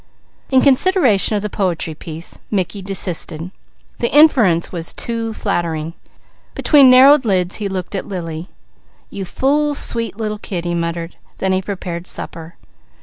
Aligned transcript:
In 0.49 0.61
consideration 0.61 1.35
of 1.35 1.43
the 1.43 1.49
poetry 1.51 1.93
piece 1.93 2.39
Mickey 2.49 2.81
desisted. 2.81 3.51
The 3.99 4.11
inference 4.11 4.71
was 4.71 4.93
too 4.93 5.31
flattering. 5.31 5.93
Between 6.55 6.89
narrowed 6.89 7.23
lids 7.23 7.57
he 7.57 7.69
looked 7.69 7.93
at 7.93 8.07
Lily. 8.07 8.49
"You 9.11 9.25
fool 9.25 9.75
sweet 9.75 10.17
little 10.17 10.39
kid," 10.39 10.65
he 10.65 10.73
muttered. 10.73 11.17
Then 11.37 11.53
he 11.53 11.61
prepared 11.61 12.07
supper. 12.07 12.55